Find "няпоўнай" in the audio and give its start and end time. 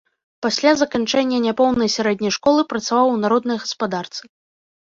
1.43-1.93